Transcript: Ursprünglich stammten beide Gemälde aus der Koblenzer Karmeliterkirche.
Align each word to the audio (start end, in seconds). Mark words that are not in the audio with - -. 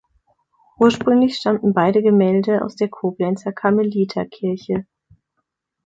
Ursprünglich 0.79 1.35
stammten 1.37 1.75
beide 1.75 2.01
Gemälde 2.01 2.65
aus 2.65 2.75
der 2.75 2.89
Koblenzer 2.89 3.53
Karmeliterkirche. 3.53 4.87